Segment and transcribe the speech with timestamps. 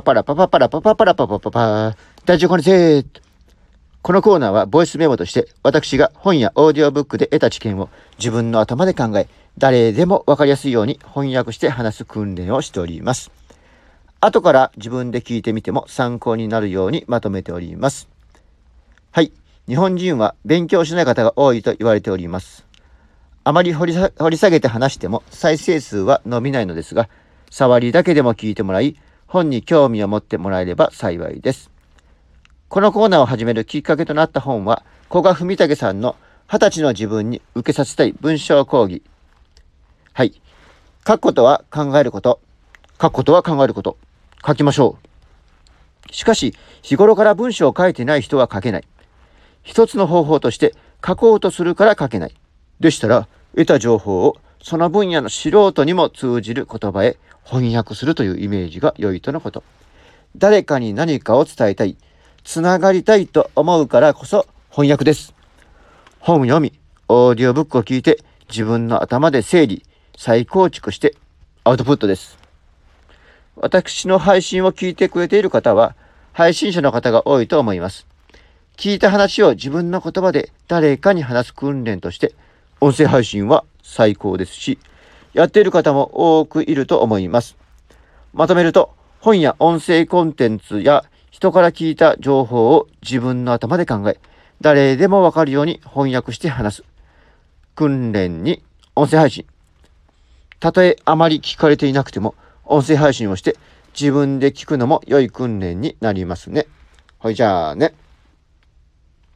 [0.00, 3.04] パパラパパパラパパパラパパパパ大丈夫これぜ
[4.02, 13.30] このコーナーはボイスメモとして私が本やオーディオブックで得た知見を自分の頭で考え誰でも分かりやすいように翻訳して話す訓練をしております。
[14.20, 18.08] 後から自分で聞いてみても参考になるようにまとめております。
[19.12, 19.32] はい。
[19.68, 22.66] 日本人は勉強しない方が多いと言われております。
[23.44, 27.08] あまり掘り下げて話しても再生数は伸びないのですが、
[27.50, 28.96] 触りだけでも聞いてもらい、
[29.34, 31.68] 本に興味を持ってもらえれば幸いです。
[32.68, 36.14] このコーナーを始めるきっかけとなった本は、古賀文武さんの
[36.46, 39.02] 二十歳の自分に受けさせたい文章講義。
[40.12, 40.40] はい。
[41.04, 42.38] 書くことは考えること。
[43.02, 43.98] 書くことは考えること。
[44.46, 44.98] 書きましょ
[46.08, 46.14] う。
[46.14, 48.84] しかし、日頃から文章を書いてない人は書けない。
[49.64, 52.34] 一つの方法として書こうとするから書けない。
[52.80, 59.62] でしたら、得た情報をその分野の素人にも通じる言葉へ翻訳するというイメージが良いとのこと。
[60.36, 61.96] 誰かに何かを伝えたい、
[62.42, 65.34] つながりたいと思うからこそ翻訳です。
[66.18, 66.72] 本を読み、
[67.08, 69.82] オーディオブックを聞いて自分の頭で整理、
[70.16, 71.14] 再構築して
[71.64, 72.38] アウトプットです。
[73.56, 75.94] 私の配信を聞いてくれている方は、
[76.32, 78.06] 配信者の方が多いと思います。
[78.76, 82.34] 聞いた話を自分の言葉で誰かに話す訓練として、
[82.84, 84.78] 音声配信は最高ですし、
[85.32, 87.56] やっている方も多くいると思います。
[88.34, 94.20] まとめると、本や音声コンテンツや人から聞いた情報を自分の頭で考え、
[94.60, 96.84] 誰でもわかるように翻訳して話す。
[97.74, 98.62] 訓練に
[98.94, 99.46] 音声配信。
[100.60, 102.34] たとえあまり聞かれていなくても、
[102.66, 103.56] 音声配信をして
[103.98, 106.66] 自分で聞くのも良い訓練になりますね。
[107.18, 107.94] ほいじゃあね。